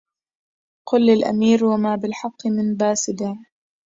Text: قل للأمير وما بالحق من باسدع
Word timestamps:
قل 0.87 1.05
للأمير 1.05 1.65
وما 1.65 1.95
بالحق 1.95 2.47
من 2.47 2.75
باسدع 2.77 3.33